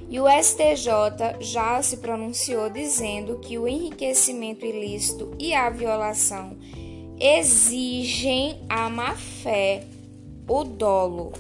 E 0.09 0.21
o 0.21 0.27
STJ 0.29 1.41
já 1.41 1.83
se 1.83 1.97
pronunciou 1.97 2.71
dizendo 2.71 3.39
que 3.39 3.59
o 3.59 3.67
enriquecimento 3.67 4.65
ilícito 4.65 5.35
e 5.39 5.55
a 5.55 5.71
violação 5.71 6.57
exigem 7.19 8.61
a 8.69 8.89
má-fé, 8.89 9.85
o 10.49 10.63
dolo. 10.63 11.33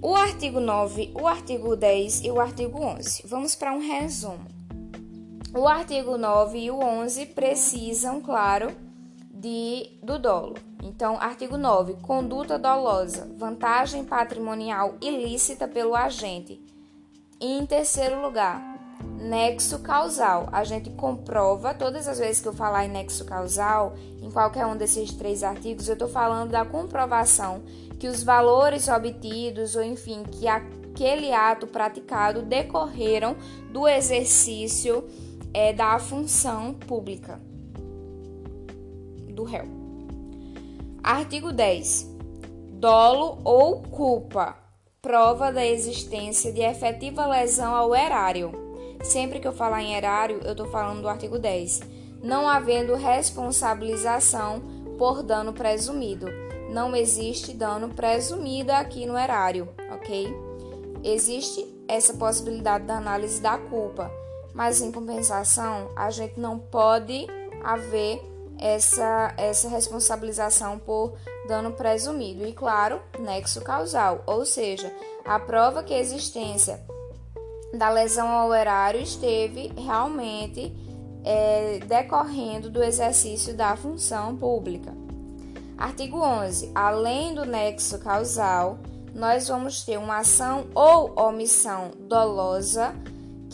O 0.00 0.14
artigo 0.14 0.60
9, 0.60 1.10
o 1.14 1.26
artigo 1.26 1.74
10 1.74 2.24
e 2.24 2.30
o 2.30 2.40
artigo 2.40 2.80
11. 2.80 3.24
Vamos 3.26 3.54
para 3.54 3.72
um 3.72 3.80
resumo. 3.80 4.46
O 5.52 5.66
artigo 5.66 6.16
9 6.16 6.58
e 6.58 6.70
o 6.70 6.78
11 6.78 7.26
precisam, 7.26 8.20
claro, 8.20 8.70
de 9.46 9.90
do 10.02 10.18
dolo. 10.18 10.56
Então, 10.82 11.16
artigo 11.20 11.56
9, 11.56 11.94
conduta 12.02 12.58
dolosa, 12.58 13.28
vantagem 13.38 14.04
patrimonial 14.04 14.96
ilícita 15.00 15.68
pelo 15.68 15.94
agente. 15.94 16.60
E, 17.40 17.56
em 17.56 17.64
terceiro 17.64 18.20
lugar, 18.20 18.60
nexo 19.20 19.78
causal. 19.78 20.48
A 20.50 20.64
gente 20.64 20.90
comprova, 20.90 21.72
todas 21.72 22.08
as 22.08 22.18
vezes 22.18 22.42
que 22.42 22.48
eu 22.48 22.52
falar 22.52 22.86
em 22.86 22.90
nexo 22.90 23.24
causal, 23.24 23.94
em 24.20 24.30
qualquer 24.32 24.66
um 24.66 24.76
desses 24.76 25.12
três 25.12 25.44
artigos, 25.44 25.86
eu 25.86 25.92
estou 25.92 26.08
falando 26.08 26.50
da 26.50 26.64
comprovação 26.64 27.62
que 28.00 28.08
os 28.08 28.24
valores 28.24 28.88
obtidos, 28.88 29.76
ou 29.76 29.82
enfim, 29.84 30.24
que 30.24 30.48
aquele 30.48 31.32
ato 31.32 31.68
praticado 31.68 32.42
decorreram 32.42 33.36
do 33.70 33.86
exercício 33.86 35.04
é, 35.54 35.72
da 35.72 35.98
função 36.00 36.74
pública 36.74 37.40
do 39.36 39.44
réu. 39.44 39.66
Artigo 41.02 41.52
10. 41.52 42.10
Dolo 42.72 43.38
ou 43.44 43.82
culpa. 43.82 44.56
Prova 45.00 45.52
da 45.52 45.64
existência 45.64 46.52
de 46.52 46.60
efetiva 46.62 47.26
lesão 47.26 47.74
ao 47.74 47.94
erário. 47.94 48.50
Sempre 49.04 49.38
que 49.38 49.46
eu 49.46 49.52
falar 49.52 49.82
em 49.82 49.94
erário, 49.94 50.40
eu 50.42 50.50
estou 50.50 50.66
falando 50.66 51.02
do 51.02 51.08
artigo 51.08 51.38
10. 51.38 51.82
Não 52.22 52.48
havendo 52.48 52.96
responsabilização 52.96 54.60
por 54.98 55.22
dano 55.22 55.52
presumido. 55.52 56.26
Não 56.72 56.96
existe 56.96 57.52
dano 57.52 57.90
presumido 57.90 58.72
aqui 58.72 59.06
no 59.06 59.16
erário, 59.16 59.68
ok? 59.92 60.34
Existe 61.04 61.64
essa 61.86 62.14
possibilidade 62.14 62.84
da 62.84 62.96
análise 62.96 63.40
da 63.40 63.56
culpa 63.56 64.10
mas 64.56 64.80
em 64.80 64.90
compensação, 64.90 65.90
a 65.94 66.10
gente 66.10 66.40
não 66.40 66.58
pode 66.58 67.26
haver 67.62 68.22
essa, 68.58 69.32
essa 69.36 69.68
responsabilização 69.68 70.78
por 70.78 71.14
dano 71.46 71.72
presumido. 71.72 72.46
E 72.46 72.52
claro, 72.52 73.00
nexo 73.18 73.60
causal, 73.60 74.22
ou 74.26 74.44
seja, 74.44 74.92
a 75.24 75.38
prova 75.38 75.82
que 75.82 75.94
a 75.94 75.98
existência 75.98 76.80
da 77.74 77.90
lesão 77.90 78.28
ao 78.28 78.54
erário 78.54 79.00
esteve 79.00 79.72
realmente 79.76 80.72
é, 81.24 81.80
decorrendo 81.86 82.70
do 82.70 82.82
exercício 82.82 83.54
da 83.54 83.76
função 83.76 84.36
pública. 84.36 84.92
Artigo 85.76 86.18
11. 86.18 86.70
Além 86.74 87.34
do 87.34 87.44
nexo 87.44 87.98
causal, 87.98 88.78
nós 89.14 89.48
vamos 89.48 89.82
ter 89.82 89.98
uma 89.98 90.18
ação 90.18 90.66
ou 90.74 91.12
omissão 91.18 91.90
dolosa 92.00 92.94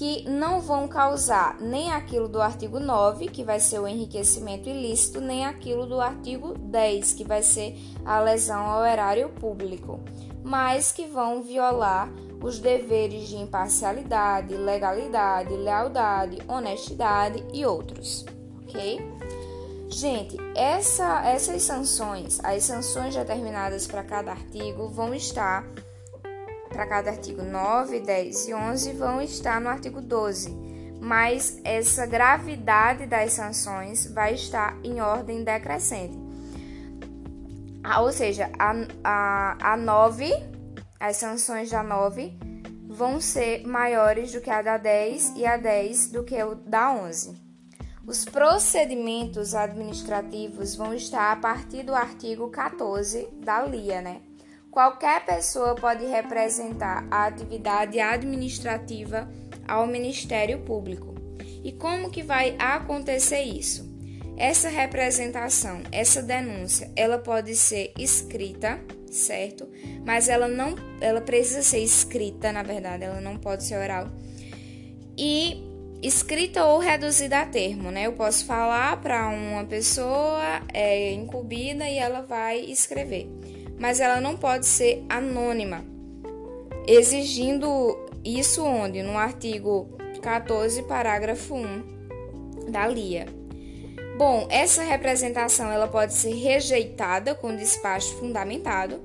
que 0.03 0.29
não 0.29 0.61
vão 0.61 0.89
causar 0.89 1.61
nem 1.61 1.93
aquilo 1.93 2.27
do 2.27 2.43
artigo 2.43 2.81
9, 2.81 3.29
que 3.29 3.45
vai 3.45 3.61
ser 3.61 3.79
o 3.79 3.87
enriquecimento 3.87 4.69
ilícito, 4.69 5.21
nem 5.21 5.47
aquilo 5.47 5.87
do 5.87 6.01
artigo 6.01 6.59
10, 6.59 7.13
que 7.13 7.23
vai 7.23 7.41
ser 7.41 7.79
a 8.05 8.19
lesão 8.19 8.67
ao 8.67 8.85
erário 8.85 9.29
público, 9.29 10.01
mas 10.43 10.91
que 10.91 11.07
vão 11.07 11.41
violar 11.41 12.13
os 12.43 12.59
deveres 12.59 13.29
de 13.29 13.37
imparcialidade, 13.37 14.57
legalidade, 14.57 15.55
lealdade, 15.55 16.39
honestidade 16.49 17.45
e 17.55 17.65
outros, 17.65 18.27
ok? 18.65 18.99
Gente, 19.89 20.37
essa, 20.57 21.25
essas 21.25 21.63
sanções, 21.63 22.41
as 22.43 22.65
sanções 22.65 23.15
determinadas 23.15 23.87
para 23.87 24.03
cada 24.03 24.33
artigo, 24.33 24.89
vão 24.89 25.15
estar 25.15 25.65
para 26.73 26.87
cada 26.87 27.11
artigo 27.11 27.43
9, 27.43 28.01
10 28.01 28.49
e 28.49 28.55
11 28.55 28.93
vão 28.95 29.21
estar 29.21 29.61
no 29.61 29.69
artigo 29.69 30.01
12, 30.01 30.51
mas 31.01 31.61
essa 31.63 32.07
gravidade 32.07 33.07
das 33.07 33.33
sanções 33.35 34.07
vai 34.07 34.35
estar 34.35 34.77
em 34.83 35.01
ordem 35.01 35.45
decrescente. 35.45 36.19
Ah, 37.85 38.01
ou 38.01 38.13
seja, 38.13 38.51
a, 38.59 38.73
a, 39.05 39.73
a 39.73 39.77
9, 39.77 40.33
as 40.99 41.17
sanções 41.17 41.71
da 41.71 41.83
9 41.83 42.33
vão 42.89 43.21
ser 43.21 43.67
maiores 43.67 44.33
do 44.33 44.41
que 44.41 44.51
a 44.51 44.63
da 44.63 44.77
10 44.77 45.35
e 45.37 45.45
a 45.45 45.57
10 45.57 46.11
do 46.11 46.25
que 46.25 46.43
o 46.43 46.55
da 46.55 46.93
11. 46.93 47.41
Os 48.07 48.25
procedimentos 48.25 49.55
administrativos 49.55 50.75
vão 50.75 50.95
estar 50.95 51.33
a 51.33 51.37
partir 51.37 51.83
do 51.83 51.95
artigo 51.95 52.49
14 52.51 53.29
da 53.45 53.63
LIA, 53.63 54.01
né? 54.01 54.21
Qualquer 54.73 55.27
pessoa 55.27 55.75
pode 55.75 56.07
representar 56.07 57.07
a 57.11 57.27
atividade 57.27 58.01
administrativa 58.01 59.31
ao 59.69 59.87
Ministério 59.87 60.61
Público. 60.61 61.15
E 61.63 61.73
como 61.73 62.09
que 62.09 62.23
vai 62.23 62.57
acontecer 62.59 63.43
isso? 63.43 63.87
Essa 64.35 64.71
representação, 64.71 65.83
essa 65.93 66.23
denúncia, 66.23 66.91
ela 66.97 67.19
pode 67.19 67.55
ser 67.55 67.93
escrita, 67.99 68.81
certo? 69.11 69.69
Mas 70.07 70.27
ela 70.27 70.49
não, 70.49 70.75
ela 71.03 71.21
precisa 71.21 71.61
ser 71.61 71.81
escrita, 71.81 72.51
na 72.51 72.63
verdade, 72.63 73.05
ela 73.05 73.21
não 73.21 73.37
pode 73.37 73.65
ser 73.65 73.77
oral. 73.77 74.09
E 75.19 75.63
escrita 76.03 76.65
ou 76.65 76.79
reduzida 76.79 77.41
a 77.41 77.47
termo, 77.47 77.91
né? 77.91 78.07
Eu 78.07 78.15
posso 78.15 78.47
falar 78.47 78.99
para 79.03 79.29
uma 79.29 79.65
pessoa 79.67 80.63
é, 80.73 81.13
incumbida 81.13 81.87
e 81.87 81.99
ela 81.99 82.23
vai 82.23 82.59
escrever 82.61 83.29
mas 83.83 83.99
ela 83.99 84.21
não 84.21 84.37
pode 84.37 84.65
ser 84.65 85.05
anônima, 85.09 85.85
exigindo 86.87 87.99
isso 88.25 88.65
onde? 88.65 89.03
No 89.03 89.19
artigo 89.19 89.99
14, 90.23 90.85
parágrafo 90.85 91.57
1 91.57 92.71
da 92.71 92.87
LIA. 92.87 93.27
Bom, 94.17 94.47
essa 94.49 94.83
representação 94.83 95.69
ela 95.69 95.89
pode 95.89 96.15
ser 96.15 96.33
rejeitada 96.33 97.35
com 97.35 97.57
despacho 97.57 98.15
fundamentado 98.19 99.01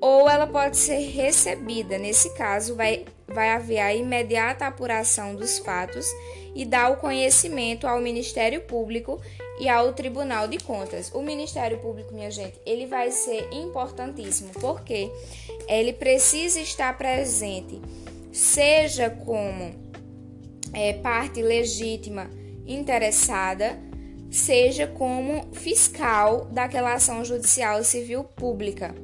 ou 0.00 0.26
ela 0.26 0.46
pode 0.46 0.78
ser 0.78 1.00
recebida. 1.00 1.98
Nesse 1.98 2.32
caso, 2.34 2.74
vai, 2.74 3.04
vai 3.28 3.50
haver 3.50 3.80
a 3.80 3.94
imediata 3.94 4.66
apuração 4.66 5.34
dos 5.34 5.58
fatos 5.58 6.06
e 6.54 6.64
dar 6.64 6.90
o 6.90 6.96
conhecimento 6.96 7.86
ao 7.86 8.00
Ministério 8.00 8.62
Público 8.62 9.20
e 9.58 9.68
ao 9.68 9.92
Tribunal 9.92 10.48
de 10.48 10.58
Contas. 10.58 11.10
O 11.14 11.22
Ministério 11.22 11.78
Público, 11.78 12.14
minha 12.14 12.30
gente, 12.30 12.60
ele 12.64 12.86
vai 12.86 13.10
ser 13.10 13.48
importantíssimo, 13.52 14.50
porque 14.60 15.10
ele 15.68 15.92
precisa 15.92 16.60
estar 16.60 16.96
presente, 16.96 17.80
seja 18.32 19.10
como 19.10 19.74
é, 20.72 20.94
parte 20.94 21.42
legítima 21.42 22.30
interessada, 22.66 23.78
seja 24.30 24.86
como 24.86 25.46
fiscal 25.52 26.46
daquela 26.46 26.94
ação 26.94 27.24
judicial 27.24 27.84
civil 27.84 28.24
pública 28.24 28.94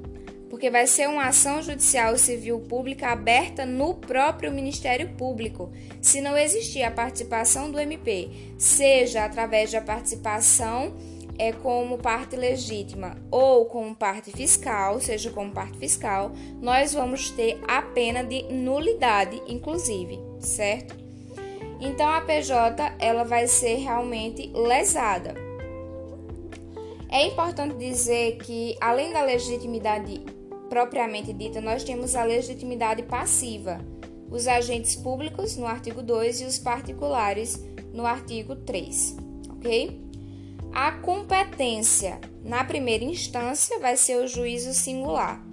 porque 0.60 0.68
vai 0.68 0.86
ser 0.86 1.08
uma 1.08 1.28
ação 1.28 1.62
judicial 1.62 2.18
civil 2.18 2.60
pública 2.60 3.08
aberta 3.08 3.64
no 3.64 3.94
próprio 3.94 4.52
Ministério 4.52 5.08
Público, 5.14 5.72
se 6.02 6.20
não 6.20 6.36
existir 6.36 6.82
a 6.82 6.90
participação 6.90 7.70
do 7.70 7.80
MP, 7.80 8.28
seja 8.58 9.24
através 9.24 9.72
da 9.72 9.80
participação 9.80 10.94
é 11.38 11.50
como 11.50 11.96
parte 11.96 12.36
legítima 12.36 13.16
ou 13.30 13.64
como 13.64 13.94
parte 13.94 14.32
fiscal, 14.32 15.00
seja 15.00 15.30
como 15.30 15.50
parte 15.50 15.78
fiscal, 15.78 16.30
nós 16.60 16.92
vamos 16.92 17.30
ter 17.30 17.58
a 17.66 17.80
pena 17.80 18.22
de 18.22 18.42
nulidade, 18.52 19.42
inclusive, 19.48 20.20
certo? 20.40 20.94
Então 21.80 22.06
a 22.06 22.20
PJ 22.20 22.96
ela 22.98 23.24
vai 23.24 23.46
ser 23.46 23.76
realmente 23.76 24.52
lesada. 24.52 25.32
É 27.08 27.24
importante 27.24 27.76
dizer 27.76 28.36
que 28.36 28.76
além 28.78 29.10
da 29.10 29.22
legitimidade 29.22 30.20
propriamente 30.70 31.32
dita, 31.32 31.60
nós 31.60 31.84
temos 31.84 32.14
a 32.14 32.22
legitimidade 32.22 33.02
passiva, 33.02 33.84
os 34.30 34.46
agentes 34.46 34.94
públicos 34.94 35.56
no 35.56 35.66
artigo 35.66 36.00
2 36.00 36.42
e 36.42 36.44
os 36.44 36.58
particulares 36.58 37.62
no 37.92 38.06
artigo 38.06 38.54
3, 38.54 39.16
ok? 39.50 40.00
A 40.72 40.92
competência 40.92 42.20
na 42.44 42.62
primeira 42.62 43.04
instância 43.04 43.80
vai 43.80 43.96
ser 43.96 44.22
o 44.22 44.28
juízo 44.28 44.72
singular. 44.72 45.44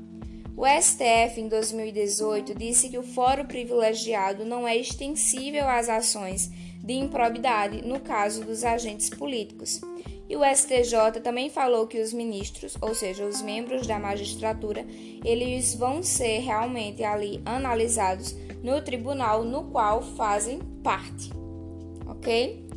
O 0.55 0.65
STF, 0.65 1.41
em 1.41 1.47
2018, 1.47 2.53
disse 2.55 2.89
que 2.89 2.97
o 2.97 3.03
foro 3.03 3.45
privilegiado 3.45 4.45
não 4.45 4.67
é 4.67 4.77
extensível 4.77 5.67
às 5.67 5.89
ações 5.89 6.51
de 6.83 6.93
improbidade 6.93 7.85
no 7.85 7.99
caso 7.99 8.43
dos 8.43 8.63
agentes 8.63 9.09
políticos. 9.09 9.81
E 10.29 10.35
o 10.35 10.41
STJ 10.43 11.21
também 11.23 11.49
falou 11.49 11.87
que 11.87 12.01
os 12.01 12.11
ministros, 12.11 12.77
ou 12.81 12.93
seja, 12.93 13.25
os 13.25 13.41
membros 13.41 13.87
da 13.87 13.97
magistratura, 13.97 14.85
eles 15.23 15.73
vão 15.73 16.03
ser 16.03 16.39
realmente 16.39 17.03
ali 17.03 17.41
analisados 17.45 18.35
no 18.61 18.81
tribunal 18.81 19.43
no 19.43 19.65
qual 19.65 20.01
fazem 20.01 20.59
parte. 20.83 21.31
OK? 22.05 22.67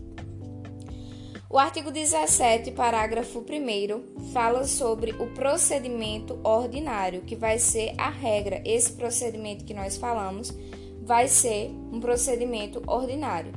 O 1.53 1.59
artigo 1.59 1.91
17, 1.91 2.71
parágrafo 2.71 3.41
1, 3.41 4.31
fala 4.33 4.63
sobre 4.65 5.11
o 5.13 5.27
procedimento 5.35 6.39
ordinário, 6.45 7.23
que 7.23 7.35
vai 7.35 7.59
ser 7.59 7.93
a 7.99 8.09
regra. 8.09 8.63
Esse 8.65 8.93
procedimento 8.93 9.65
que 9.65 9.75
nós 9.75 9.97
falamos 9.97 10.57
vai 11.03 11.27
ser 11.27 11.73
um 11.93 11.99
procedimento 11.99 12.81
ordinário. 12.87 13.51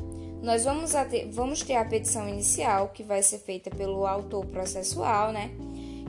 Nós 0.43 0.65
vamos, 0.65 0.91
ter, 1.09 1.29
vamos 1.31 1.61
ter 1.61 1.75
a 1.75 1.85
petição 1.85 2.27
inicial, 2.27 2.89
que 2.89 3.01
vai 3.01 3.23
ser 3.23 3.39
feita 3.39 3.69
pelo 3.71 4.05
autor 4.05 4.45
processual, 4.47 5.31
né? 5.31 5.51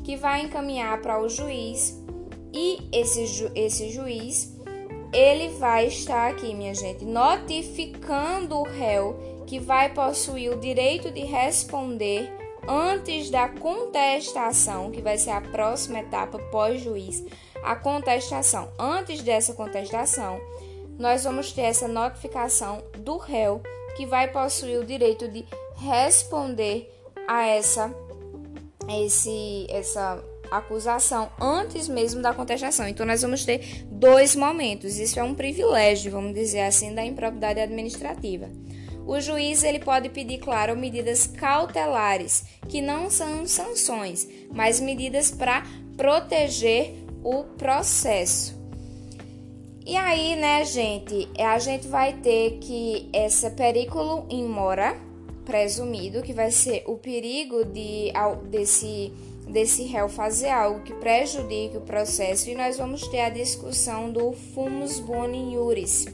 Que 0.03 0.17
vai 0.17 0.43
encaminhar 0.43 1.01
para 1.01 1.23
o 1.23 1.29
juiz 1.29 2.03
e 2.53 2.89
esse, 2.93 3.27
ju, 3.27 3.49
esse 3.55 3.91
juiz 3.91 4.53
ele 5.13 5.51
vai 5.51 5.87
estar 5.87 6.29
aqui, 6.29 6.53
minha 6.53 6.75
gente, 6.75 7.05
notificando 7.05 8.57
o 8.57 8.65
réu 8.65 9.45
que 9.47 9.61
vai 9.61 9.95
possuir 9.95 10.51
o 10.51 10.59
direito 10.59 11.13
de 11.13 11.21
responder 11.21 12.29
antes 12.67 13.31
da 13.31 13.49
contestação, 13.49 14.91
que 14.91 15.01
vai 15.01 15.17
ser 15.17 15.31
a 15.31 15.41
próxima 15.41 16.01
etapa 16.01 16.41
pós-juiz, 16.51 17.23
a 17.63 17.77
contestação. 17.77 18.69
Antes 18.77 19.23
dessa 19.23 19.55
contestação, 19.55 20.41
nós 20.99 21.23
vamos 21.23 21.53
ter 21.53 21.63
essa 21.63 21.87
notificação 21.87 22.83
do 22.99 23.17
réu 23.17 23.63
que 23.97 24.07
vai 24.07 24.29
possuir 24.31 24.79
o 24.79 24.85
direito 24.85 25.29
de 25.29 25.45
responder 25.77 26.91
a 27.27 27.47
essa 27.47 27.95
esse 28.89 29.67
essa 29.71 30.23
acusação 30.51 31.31
antes 31.41 31.89
mesmo 31.89 32.23
da 32.23 32.35
contestação. 32.35 32.87
Então 32.87 33.07
nós 33.07 33.23
vamos 33.23 33.45
ter 33.45 33.85
dois 33.87 34.37
momentos. 34.37 34.99
Isso 34.99 35.19
é 35.19 35.23
um 35.23 35.35
privilégio, 35.35 36.13
vamos 36.13 36.35
dizer 36.35 36.61
assim, 36.61 36.95
da 36.95 37.05
improbidade 37.05 37.61
administrativa. 37.61 38.49
O 39.07 39.21
juiz 39.21 39.63
ele 39.63 39.79
pode 39.79 40.09
pedir, 40.09 40.39
claro, 40.39 40.77
medidas 40.77 41.27
cautelares, 41.27 42.45
que 42.69 42.81
não 42.81 43.11
são 43.11 43.47
sanções, 43.47 44.27
mas 44.51 44.81
medidas 44.81 45.31
para 45.31 45.63
proteger 45.97 46.95
o 47.23 47.45
processo. 47.45 48.64
E 49.87 49.97
aí, 49.97 50.35
né, 50.37 50.65
gente, 50.65 51.29
a 51.39 51.59
gente 51.59 51.87
vai 51.87 52.15
ter 52.15 52.59
que 52.59 53.09
essa 53.13 53.51
periculo 53.51 54.27
in 54.31 54.47
mora 54.47 54.97
presumido, 55.45 56.23
que 56.23 56.33
vai 56.33 56.51
ser 56.51 56.85
o 56.87 56.97
perigo 56.97 57.65
de 57.65 58.11
desse 58.49 59.13
desse 59.47 59.83
réu 59.85 60.09
fazer 60.09 60.49
algo 60.49 60.81
que 60.81 60.95
prejudique 60.95 61.77
o 61.77 61.83
processo, 61.83 62.49
e 62.49 62.55
nós 62.55 62.79
vamos 62.79 63.07
ter 63.09 63.21
a 63.21 63.29
discussão 63.29 64.11
do 64.11 64.33
fumus 64.33 64.99
boni 65.01 65.53
iuris 65.53 66.07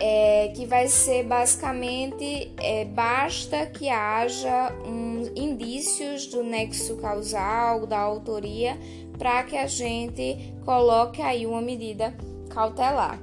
é, 0.00 0.48
que 0.56 0.64
vai 0.64 0.88
ser 0.88 1.24
basicamente 1.24 2.50
é, 2.56 2.86
basta 2.86 3.66
que 3.66 3.90
haja 3.90 4.74
um, 4.86 5.30
indícios 5.36 6.26
do 6.26 6.42
nexo 6.42 6.96
causal, 6.96 7.86
da 7.86 7.98
autoria, 7.98 8.78
para 9.20 9.42
que 9.42 9.54
a 9.54 9.66
gente 9.66 10.54
coloque 10.64 11.20
aí 11.20 11.44
uma 11.44 11.60
medida 11.60 12.16
cautelar, 12.48 13.20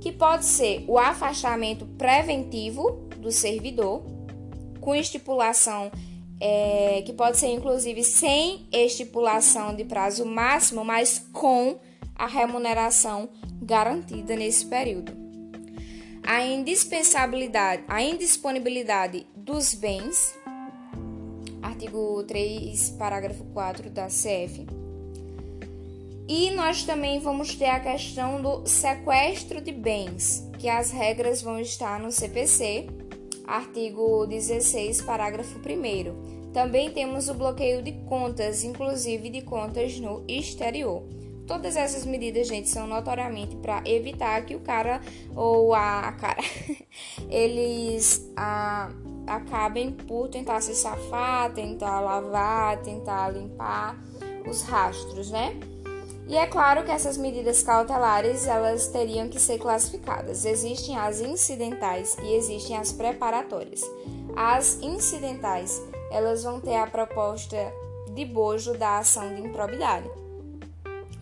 que 0.00 0.10
pode 0.10 0.46
ser 0.46 0.86
o 0.88 0.98
afastamento 0.98 1.84
preventivo 1.98 3.06
do 3.18 3.30
servidor, 3.30 4.02
com 4.80 4.94
estipulação 4.94 5.92
é, 6.40 7.02
que 7.04 7.12
pode 7.12 7.36
ser 7.36 7.48
inclusive 7.48 8.02
sem 8.02 8.66
estipulação 8.72 9.76
de 9.76 9.84
prazo 9.84 10.24
máximo, 10.24 10.82
mas 10.82 11.18
com 11.30 11.78
a 12.14 12.26
remuneração 12.26 13.28
garantida 13.60 14.34
nesse 14.34 14.64
período 14.64 15.24
a 16.26 16.42
indispensabilidade, 16.42 17.84
a 17.86 18.02
indisponibilidade 18.02 19.26
dos 19.36 19.74
bens, 19.74 20.34
artigo 21.62 22.24
3, 22.24 22.90
parágrafo 22.98 23.44
4 23.52 23.90
da 23.90 24.06
CF. 24.06 24.83
E 26.26 26.50
nós 26.52 26.84
também 26.84 27.20
vamos 27.20 27.54
ter 27.54 27.66
a 27.66 27.80
questão 27.80 28.40
do 28.40 28.66
sequestro 28.66 29.60
de 29.60 29.72
bens, 29.72 30.48
que 30.58 30.68
as 30.68 30.90
regras 30.90 31.42
vão 31.42 31.60
estar 31.60 32.00
no 32.00 32.10
CPC, 32.10 32.86
artigo 33.46 34.26
16, 34.26 35.02
parágrafo 35.02 35.58
1. 35.58 36.50
Também 36.50 36.90
temos 36.90 37.28
o 37.28 37.34
bloqueio 37.34 37.82
de 37.82 37.92
contas, 38.06 38.64
inclusive 38.64 39.28
de 39.28 39.42
contas 39.42 40.00
no 40.00 40.24
exterior. 40.26 41.02
Todas 41.46 41.76
essas 41.76 42.06
medidas, 42.06 42.48
gente, 42.48 42.70
são 42.70 42.86
notoriamente 42.86 43.54
para 43.56 43.82
evitar 43.84 44.46
que 44.46 44.56
o 44.56 44.60
cara 44.60 45.02
ou 45.36 45.74
a, 45.74 46.10
cara 46.12 46.42
eles 47.28 48.32
a, 48.34 48.90
acabem 49.26 49.92
por 49.92 50.28
tentar 50.28 50.62
se 50.62 50.74
safar, 50.74 51.52
tentar 51.52 52.00
lavar, 52.00 52.80
tentar 52.80 53.28
limpar 53.28 54.02
os 54.48 54.62
rastros, 54.62 55.30
né? 55.30 55.54
E 56.26 56.36
é 56.36 56.46
claro 56.46 56.84
que 56.84 56.90
essas 56.90 57.16
medidas 57.16 57.62
cautelares 57.62 58.46
elas 58.46 58.86
teriam 58.86 59.28
que 59.28 59.38
ser 59.38 59.58
classificadas. 59.58 60.44
Existem 60.44 60.96
as 60.96 61.20
incidentais 61.20 62.16
e 62.22 62.34
existem 62.34 62.76
as 62.76 62.92
preparatórias. 62.92 63.82
As 64.34 64.78
incidentais 64.80 65.82
elas 66.10 66.42
vão 66.42 66.60
ter 66.60 66.76
a 66.76 66.86
proposta 66.86 67.56
de 68.12 68.24
bojo 68.24 68.76
da 68.78 68.98
ação 68.98 69.34
de 69.34 69.42
improbidade 69.42 70.08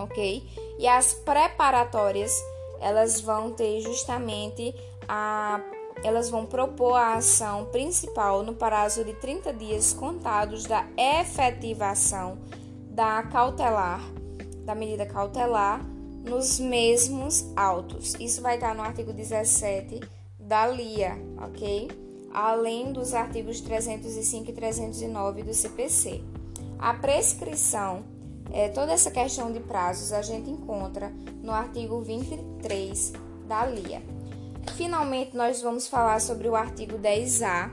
ok? 0.03 0.47
E 0.79 0.87
as 0.87 1.13
preparatórias, 1.13 2.33
elas 2.81 3.21
vão 3.21 3.53
ter 3.53 3.81
justamente 3.81 4.75
a 5.09 5.61
elas 6.05 6.29
vão 6.29 6.45
propor 6.45 6.95
a 6.97 7.15
ação 7.15 7.67
principal 7.67 8.43
no 8.43 8.55
prazo 8.55 9.05
de 9.05 9.13
30 9.15 9.53
dias 9.53 9.93
contados 9.93 10.65
da 10.65 10.85
efetivação 10.97 12.39
da 12.91 13.23
cautelar, 13.23 14.01
da 14.73 14.75
medida 14.75 15.05
cautelar, 15.05 15.85
nos 16.25 16.59
mesmos 16.59 17.53
autos. 17.55 18.15
Isso 18.19 18.41
vai 18.41 18.55
estar 18.55 18.75
no 18.75 18.81
artigo 18.81 19.13
17 19.13 20.01
da 20.39 20.67
LIA, 20.67 21.19
ok? 21.37 21.91
Além 22.33 22.91
dos 22.91 23.13
artigos 23.13 23.61
305 23.61 24.49
e 24.49 24.53
309 24.55 25.43
do 25.43 25.53
CPC. 25.53 26.23
A 26.79 26.95
prescrição 26.95 28.03
é, 28.51 28.71
toda 28.71 28.93
essa 28.93 29.11
questão 29.11 29.53
de 29.53 29.61
prazos 29.61 30.11
a 30.11 30.23
gente 30.23 30.51
encontra 30.51 31.13
no 31.43 31.53
artigo 31.53 32.01
23 32.01 33.13
da 33.47 33.67
LIA. 33.67 34.01
Finalmente, 34.77 35.37
nós 35.37 35.61
vamos 35.61 35.87
falar 35.87 36.19
sobre 36.19 36.49
o 36.49 36.57
artigo 36.57 36.97
10A, 36.97 37.71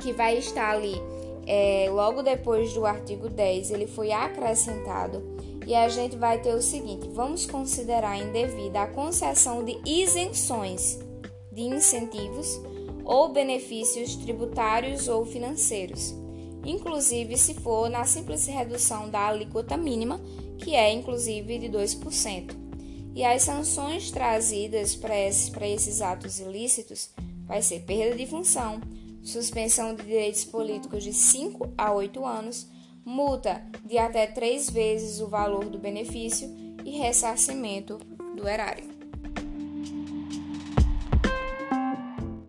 que 0.00 0.12
vai 0.12 0.38
estar 0.38 0.70
ali 0.70 1.00
é, 1.46 1.88
logo 1.90 2.22
depois 2.22 2.72
do 2.72 2.84
artigo 2.84 3.28
10, 3.28 3.70
ele 3.70 3.86
foi 3.86 4.10
acrescentado 4.10 5.33
e 5.66 5.74
a 5.74 5.88
gente 5.88 6.16
vai 6.16 6.40
ter 6.40 6.54
o 6.54 6.62
seguinte: 6.62 7.08
vamos 7.08 7.46
considerar 7.46 8.18
indevida 8.18 8.82
a 8.82 8.86
concessão 8.86 9.64
de 9.64 9.78
isenções 9.84 10.98
de 11.52 11.62
incentivos 11.62 12.60
ou 13.04 13.32
benefícios 13.32 14.16
tributários 14.16 15.08
ou 15.08 15.24
financeiros 15.24 16.14
inclusive 16.64 17.36
se 17.36 17.54
for 17.54 17.88
na 17.88 18.04
simples 18.04 18.46
redução 18.46 19.10
da 19.10 19.28
alíquota 19.28 19.76
mínima, 19.76 20.20
que 20.58 20.74
é 20.74 20.92
inclusive 20.92 21.58
de 21.58 21.68
2%. 21.68 22.56
E 23.14 23.24
as 23.24 23.42
sanções 23.42 24.10
trazidas 24.10 24.96
para 24.96 25.16
esses, 25.16 25.52
esses 25.62 26.00
atos 26.00 26.40
ilícitos 26.40 27.10
vai 27.46 27.62
ser 27.62 27.80
perda 27.80 28.16
de 28.16 28.26
função, 28.26 28.80
suspensão 29.22 29.94
de 29.94 30.02
direitos 30.02 30.44
políticos 30.44 31.04
de 31.04 31.12
5 31.12 31.72
a 31.78 31.92
8 31.92 32.24
anos, 32.24 32.66
multa 33.04 33.62
de 33.84 33.98
até 33.98 34.26
três 34.26 34.70
vezes 34.70 35.20
o 35.20 35.28
valor 35.28 35.66
do 35.66 35.78
benefício 35.78 36.48
e 36.84 36.98
ressarcimento 36.98 37.98
do 38.36 38.48
erário. 38.48 38.93